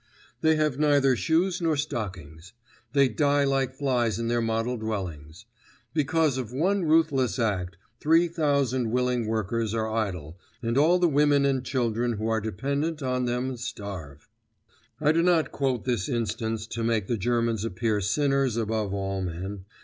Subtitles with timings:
[0.41, 2.53] They have neither shoes nor stockings.
[2.91, 5.45] They die like flies in their model dwellings.
[5.93, 11.45] Because of one ruthless act, three thousand willing workers are idle and all the women
[11.45, 14.27] and children who are dependent on them starve.
[14.99, 19.65] I do not quote this instance to make the Germans appear sinners above all men.